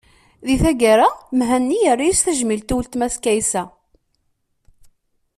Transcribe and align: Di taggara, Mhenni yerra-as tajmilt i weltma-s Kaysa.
Di 0.47 0.55
taggara, 0.63 1.09
Mhenni 1.39 1.77
yerra-as 1.83 2.19
tajmilt 2.21 2.69
i 2.71 2.73
weltma-s 2.75 3.15
Kaysa. 3.23 3.63